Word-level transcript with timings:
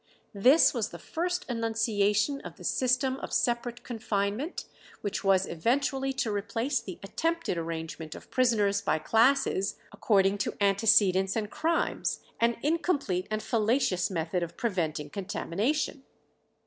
This 0.33 0.73
was 0.73 0.89
the 0.89 0.97
first 0.97 1.45
enunciation 1.47 2.41
of 2.41 2.55
the 2.55 2.63
system 2.63 3.17
of 3.17 3.31
separate 3.31 3.83
confinement, 3.83 4.65
which 5.01 5.23
was 5.23 5.45
eventually 5.45 6.11
to 6.13 6.31
replace 6.31 6.79
the 6.81 6.97
attempted 7.03 7.55
arrangement 7.55 8.15
of 8.15 8.31
prisoners 8.31 8.81
by 8.81 8.97
classes 8.97 9.75
according 9.91 10.39
to 10.39 10.57
antecedents 10.59 11.35
and 11.35 11.51
crimes, 11.51 12.21
an 12.39 12.57
incomplete 12.63 13.27
and 13.29 13.43
fallacious 13.43 14.09
method 14.09 14.41
of 14.41 14.57
preventing 14.57 15.11
contamination. 15.11 16.03